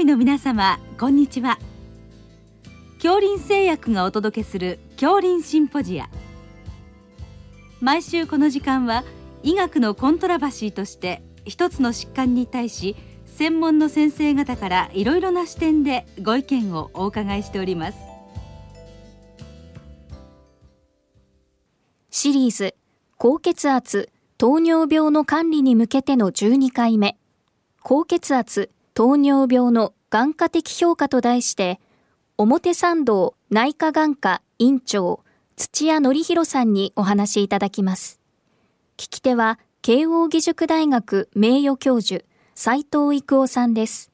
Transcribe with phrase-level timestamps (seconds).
[0.00, 1.58] 医の皆様こんにちは。
[2.94, 6.08] 恐林製薬がお届けする恐林シンポジア。
[7.80, 9.04] 毎週この時間は
[9.42, 17.98] 医学のコントラバシーとして一つの疾患に対し専門の先生方からいろいろな視点でご意見をお伺いしております。
[22.10, 22.74] シリーズ
[23.18, 24.08] 高血圧
[24.38, 27.18] 糖尿病の管理に向けての12回目。
[27.82, 31.80] 高血圧糖尿病の眼科的評価と題して
[32.36, 35.22] 表参道内科眼科院長
[35.56, 38.20] 土屋則弘さんにお話しいただきます
[38.96, 44.10] 聞き手は慶應義塾大学名誉教授斉藤育夫さんです。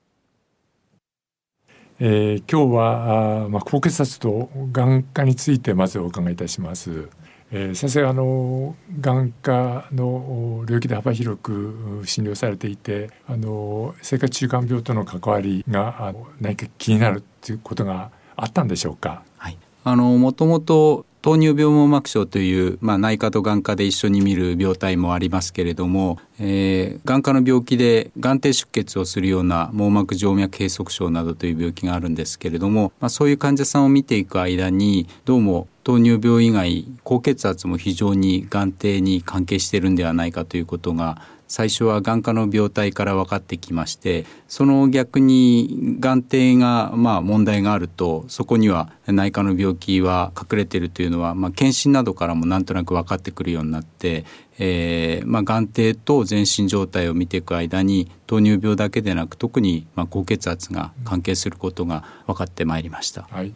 [1.98, 7.08] えー、今日はあ、まあ、高血圧と眼科についてまずお伺いいたします。
[7.52, 19.22] えー、先生あの眼科の領域で幅広く診療されていてあの生活習慣病との関わりが何か気になるということがあったんでしょうか？
[19.38, 54.24] はい、あのもともと糖尿病網膜症という、まあ、内科と眼科で一緒に見る病態もありますけれども、えー、眼科の病気で眼底出血をするような網膜静脈閉塞症などという病気があるんですけれども、まあ、そういう患者さんを見ていく間にどうも糖尿病以外高血圧も非常に眼底に関係してるんではないかということが最初は眼科の病態から分かってきましてその逆に眼底がまあ問題があるとそこには内科の病気は隠れているというのは、まあ、検診などからもなんとなく分かってくるようになって、
[54.58, 63.28] えーまあ、眼底と全身状態を見ていく間に糖尿病だけでなく特にまあ高血圧が関係することが分かってまいりました。
[63.30, 63.52] はい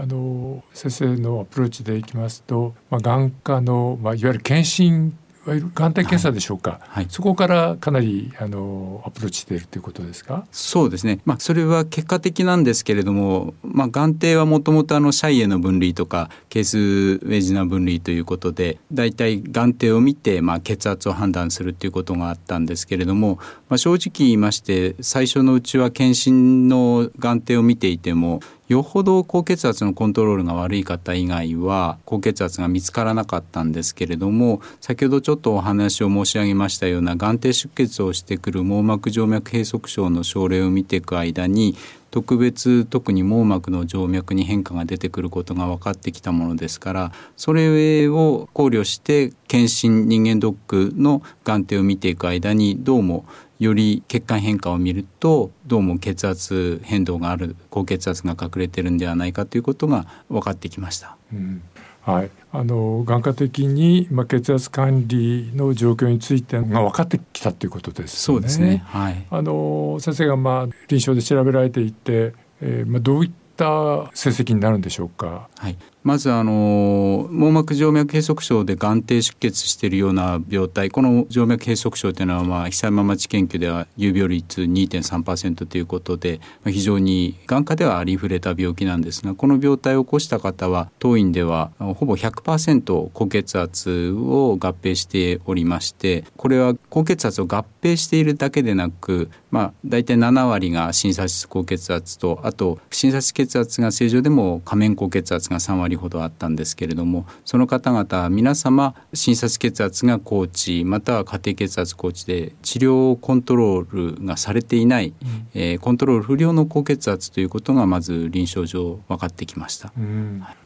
[0.00, 5.18] あの先生のアプローチでいきますと、まあ、眼科の、まあ、いわゆる検診
[5.48, 6.80] わゆる眼底検査でしょうか、はい。
[6.88, 10.46] はい、そこからかなりあのアプローチしているということですか？
[10.52, 41.76] そうですね、まあ、それは結果的なんですけれども、まあ、眼底はもともとシャイエの分類とかケースウェジナ分類ということで大体眼底を見て、まあ、血圧を判断するということがあったんですけれども、まあ、正直言いまして最初のうちは検診の眼底を見ていてもよほど高血圧のコントロールが悪い方以外は高血圧が見つからなかったんですけれども先ほどちょっとお話を申し上げましたような眼底出血をしてくる網膜静脈閉塞症の症例を見ていく間に
[42.10, 53.24] 特別特に網膜の静脈に変化が出てくることが分かってきたものですからそれを考慮して検診人間ドックの眼底を見ていく間にどうも
[53.58, 61.16] より血管変化を見るとどうも血圧変動がある高血圧が隠れてるんではないかということが分かってきました。
[61.32, 61.62] うん
[62.02, 72.32] はい、あの眼科的に、まあ、血圧管理の状況についてが分かってきたということです、ね、そうですね、はい、あの先生が、まあ、臨床で調べられていて、
[72.62, 75.48] えーまあ、どういった成績になるんでしょうか？
[75.58, 75.76] はい、
[76.08, 80.90] まずあの網膜静脈閉塞症で眼底出血しているような病態。
[80.90, 119.92] この静脈閉塞症というのは、久山町研究では有病率2.3%ということで、非常に眼科ではありふれた病気なんですがこの病態を起こした方は当院ではほぼ100%高血圧を合併しておりましてこれは高血圧を合併しているだけでなく、まあ、大体7割が診察室高血圧とあと診察室血圧が正常でも仮面高血圧が3割ほどあったんですけれどもその方々皆様診察血圧が高知または家庭血圧高知で治療コントロールがされていない、うん、えー、コントロール不良の高血圧ということがまず臨床上分かってきました。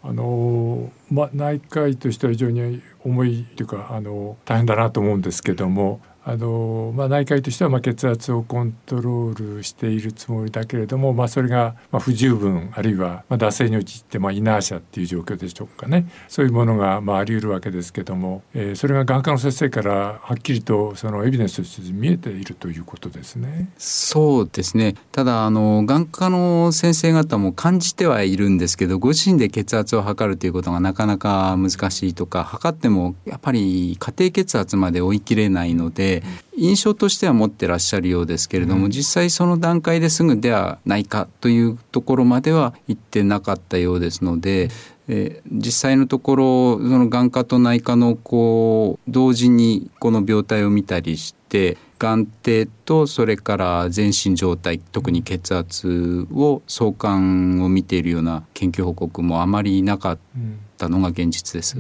[0.03, 23.71] あのまあ、内科医としては非常に重いというかあの大変だなと思うんですけどもあの、まあ、内科医としてはまあ血圧をコントロールしているつもりだけれども、まあ、それがまあ不十分あるいはまあ惰性に陥ってまあイナーシャっていう状況でしょうかねそういうものがまああり得るわけですけども、えー、それが眼科の先生からはっきりとそのエビデンスとして見えているということですね。
[23.79, 36.12] そうですねただあの眼科の先生方も感じてはいるんですけどご自身で血圧を測るということがなかなか難しいとか測ってもやっぱり家庭血圧まで追い切れないので
[36.57, 44.69] 印象としては持ってらっしゃるようですけれども、うん、実際その段階ですぐではないかというところまでは行ってなかったようですので、
[45.09, 60.72] えー、実際のところその眼科と内科のこう同時にこの病態を見たりして眼底とそれから全身状態特に血圧を相関を見ているような研究報告もあまりなかった。
[60.87, 61.79] ったのが現実です。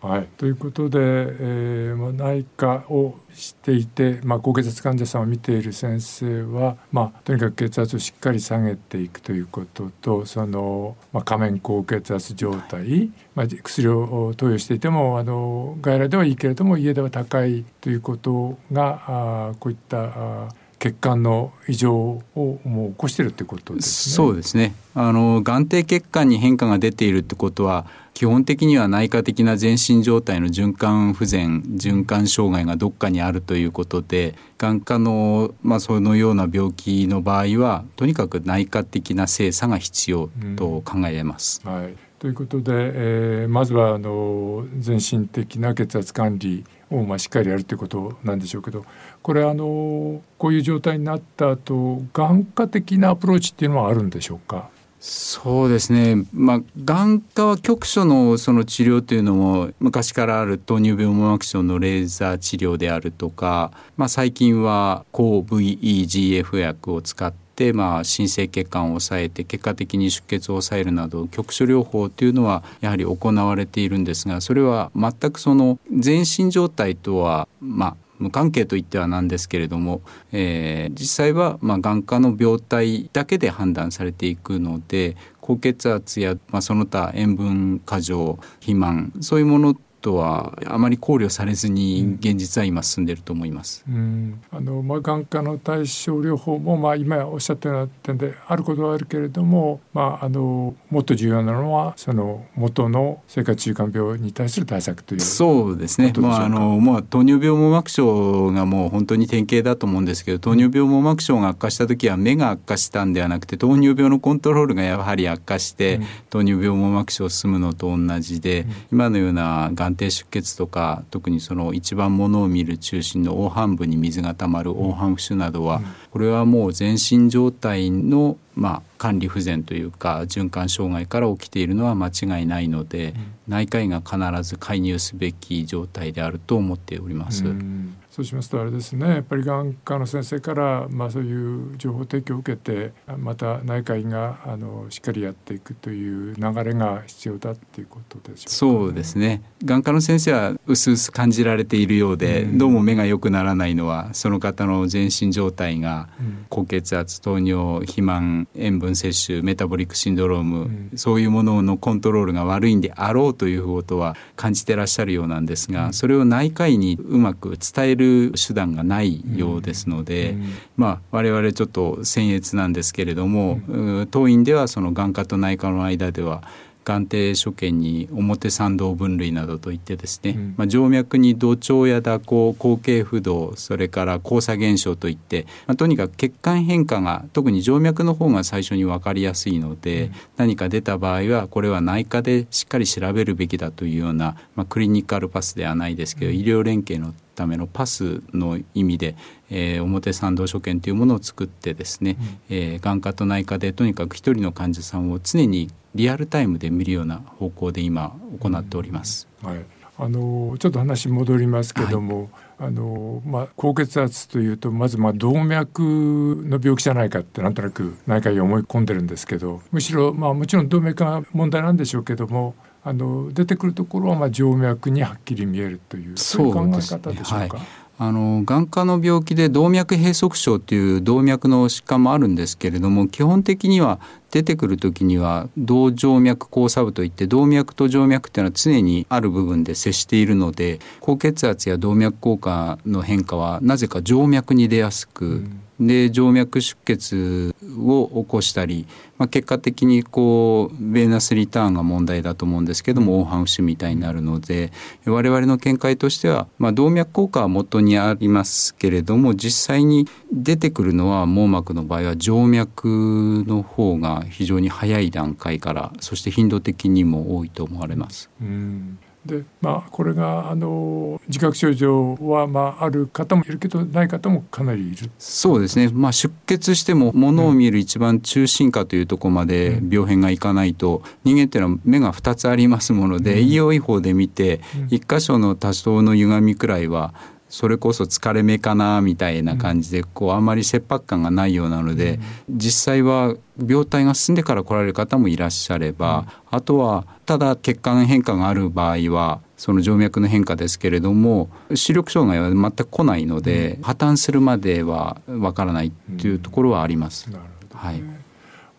[0.00, 20.48] はい、ということで、えー、内科をしていて、まあ、高血圧患者さんを見ている先生は、まあ、とにかく血圧をしっかり下げていくということとその、まあ、仮面高血圧状態、まあ、薬を投与していてもあの外来ではいいけれども家では高いということがあこういったあ
[20.78, 22.22] 血管の異常を
[22.64, 24.14] もう起こしているってことですね。
[24.14, 24.74] そうですね。
[24.94, 41.60] あの眼底血管に変化が出ているってことは基本的には内科的な全身状態の循環不全循環障害がどっかにあるということで眼科の、まあ、そのような病気の場合はとにかく内科的な精査が必要と考えます。
[41.64, 48.86] うん、はいということで、えー、まずはあの全身的な血圧管理をまあしっかりやるということなんでしょうけど
[49.20, 54.70] これあのこういう状態になった後眼科的なアプローチっていうのはあるんでしょうか？
[55.06, 67.34] そうですね、まあ、眼科は局所のその治療というのも昔からある糖尿病網膜症のレーザー治療であるとか、まあ、最近は抗 VEGF 薬を使っ
[67.72, 80.00] まあ新生血管を抑えて結果的に出血を抑えるなど局所療法というのはやはり行われているんですがそれは全くその全身状態とはまあ無関係といってはなんですけれども、
[80.32, 93.82] えー、実際はまあ眼科の病態だけで判断されていくので高血圧や、まあ、その他塩分過剰肥満そういうものとはあまり考慮されずに現実は今進んでいると思います。
[93.88, 105.20] うん、あのまあ眼科の対症療法もまあ今おっしゃったような点であることはあるけれども、まああのもっと重要なのはその元の生活習慣病に対する対策という。
[105.22, 106.12] そうですね。
[106.18, 125.80] まああのまあ糖尿病網膜症がもう本当に典型だと思うんですけど、糖尿病網膜症が悪化した時は目が悪化したんではなくて糖尿病のコントロールがやはり悪化して、うん、糖尿病網膜症を進むのと同じで、うん、今のようながん底出血とか特にその一番ものを見る中心の黄斑部に水がたまる黄斑浮腫などは、
[126.10, 137.44] これはもう全身状態のまあ、管理不全というか循環障害から起きているのは間違いないので、うん、内科医が必ず介入すべき状態であると思っております。
[137.44, 139.08] うんそうしますとあれですね。
[139.08, 149.42] やっぱり眼科の先生から、まあ、そういう情報提供を受けてまた内科医があのしっかりやっていくという流れが必要だっていうことでしょうか、ね、そうですね。
[149.64, 156.08] 眼科の先生は薄々感じられているようで、うん、どうも目が良くならないのはその方の全身状態が
[156.50, 176.42] 高血圧糖尿肥満塩分摂取メタボリックシンドローム、うん、そういうもののコントロールが悪いんであろうということは感じてらっしゃるようなんですが、うん、それを内科医にうまく伝えるる手段がないようですので、うん、まあ我々ちょっと僭越なんですけれども、うん、当院ではその眼科と内科の間では
[176.84, 199.16] 眼底所見に表参道分類などといってですね、うん、まあ、静脈に土調や蛇行後傾不動それから交差現象といって、まあ、とにかく血管変化が特に静脈の方が最初に分かりやすいので、うん、何か出た場合はこれは内科でしっかり調べるべきだというような、まあ、クリニカルパスではないですけど、うん、医療連携のためのパスの意味で、
[199.50, 209.28] えー、表参道所見というものを作ってですね、うん、えー、眼科と内科でとにかく一人の患者さんを常にリアルタイムで見るような方向で今行っております。
[209.42, 209.64] はい、
[209.98, 227.58] あのちょっと話戻りますけども、はい、あのまあ、高血圧というとまずまあ動脈の病気じゃないかってなんとなく内科医思い込んでるんですけどむしろ、まあ、もちろん動脈が問題なんでしょうけどもあの出てくるところはまあ静脈にはっきり見えるというそういう考え方でしょうか？
[227.96, 234.00] あの眼科の病気で動脈閉塞症という動脈の疾患もあるんですけれども基本的には
[234.32, 248.86] 出てくる時には動静脈交差部といって動脈と静脈っていうのは常にある部分で接しているので高血圧や動脈硬化の変化はなぜか静脈に出やすく、うんで静脈出血を起こしたり、
[249.18, 254.72] まあ、結果的にこうベーナスリターンが問題だと思うんですけども黄斑浮腫みたいになるので
[255.04, 268.30] 我々の見解としては、まあ、動脈硬化は元にありますけれども実際に出てくるのは網膜の場合は静脈の方が非常に早い段階からそして頻度的にも多いと思われます。
[268.40, 275.10] うんでまあこれがあの自覚症状はまあある方もいるけどない方もかなりいる。
[275.18, 287.14] そうですね、まあ、出血してもものを見る一番中心下というところまで病変がいかないと、人間っていうのは目が2つありますもので、うん、いい方で見て、1箇所の多少の歪みくらいは
[287.54, 292.18] それこそ疲れ目かなみたいな感じで、こうあまり切迫感がないようなので、
[292.50, 307.30] 実際は病態が進んでから来られる方もいらっしゃれば、あとはただ血管変化がある場合はその静脈の変化ですけれども視力障害は全く来ないので、破綻するまではわからないというところはあります。
[307.30, 308.02] なるほど、ね、はい。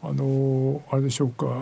[0.03, 1.46] あのあれでしょうか。
[1.46, 1.55] やっ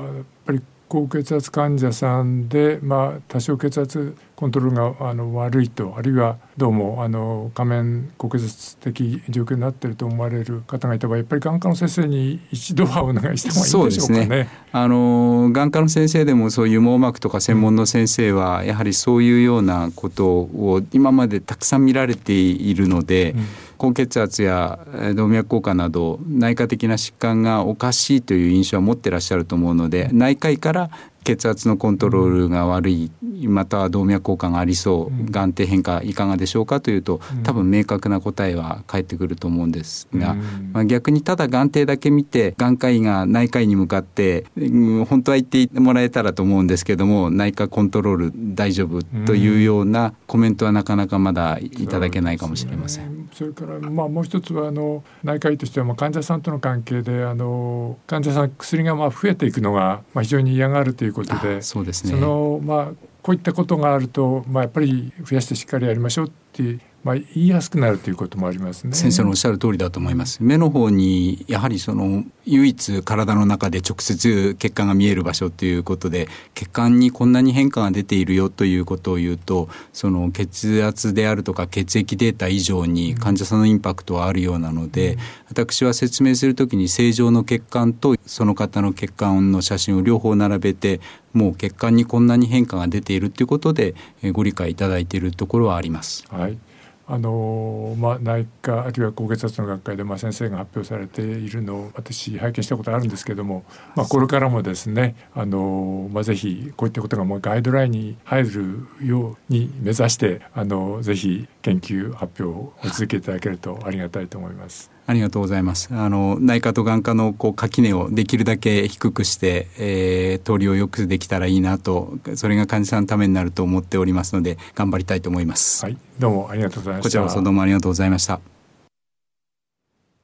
[0.47, 14.25] ぱり高血圧患者さんで、まあ、多少血圧コントロールがあの悪いとあるいはどうもあの仮面高血圧的状況になっていると思われる方がいた場合やっぱり眼科の先生に一度はお願いしてもいいでしょうかね。
[14.25, 23.31] ねあの眼科の先生でもそういう網膜とか専門の先生はやはりそういうようなことを今までたくさん見られているので。
[23.31, 23.45] うん
[23.83, 24.79] 高血圧や
[25.13, 30.89] 動脈硬化など内科的な疾患がおかしいという印象は持ってらっしゃると思うので内科医から
[31.23, 33.11] 血圧のコントロールが悪い
[33.47, 40.35] または動脈硬化がありそう眼底変化いかがでしょうかというと多分明確な答えは返ってくると思うんですが、
[40.71, 53.22] まあ、逆にただ眼底だけ見て眼科医が内科医に向かって、うん、本当は言ってもらえたらと思うんですけども内科コントロール大丈夫というようなコメントはなかなかまだいただけないかもしれません。
[53.33, 62.11] それからまあもう一つはあの内科医としてはまあ患者さんとの関係であの患者さん薬がまあ増えていくのがまあ非常に嫌がるということでそうですね。
[62.11, 62.91] そのまあ
[63.23, 68.93] こういったことがあると、まあ、やっぱり増やしてしっかりやりましょうってまあ、言いやすくなるということもありますね。
[68.93, 70.41] 先生のおっしゃる通りだと思います。
[70.41, 85.19] 目の方にやはりその唯一体の中で直接血管が見える場所ということで血管にこんなに変化が出ているよということを言うとその血圧であるとか血液データ以上に患者さんのインパクトはあるようなので、うん、
[85.49, 91.01] 私は説明するときに正常の血管とその方の血管の写真を両方並べて
[91.33, 93.95] もう血管にこんなに変化が出ているということで
[94.31, 96.23] ご理解いただいているところはあります。
[96.29, 96.57] はい
[97.05, 114.93] あのまあ、内科あるいは高血圧の学会で、まあ、先生が発表されているのを私拝見したことあるんですけども、まあ、これからもですねあの、まあ、ぜひこういったことがもうガイドラインに入るように目指してあのぜひ研究発表を続けていただけるとありがたいと思います。
[115.05, 115.89] ありがとうございます。
[115.91, 125.83] あの内科と眼科のこう垣根をできるだけ低くして、えー、通りをよくできたらいいなと、それが患者さんのためになると思っておりますので頑張りたいと思います。
[125.83, 127.03] はい、どうもありがとうございました。
[127.03, 128.39] こちらこそどうもありがとうございました。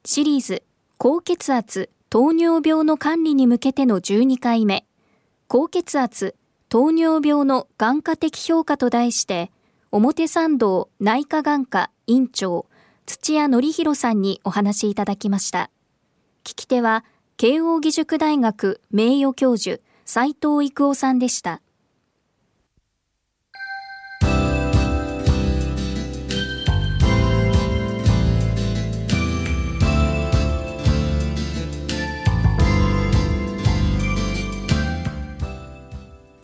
[0.06, 0.64] シリーズ
[0.98, 4.86] 高血圧糖尿病の管理に向けての12回目
[5.48, 6.36] 高血圧
[6.70, 9.52] 糖尿病の眼科的評価と題して
[9.92, 12.66] 表参道内科眼科院長
[13.10, 15.72] 土屋則弘さんにお話しいただきました。
[16.44, 17.04] 聞き手は、
[17.38, 21.62] 慶應義塾大学名誉教授、斉藤育夫さんでした。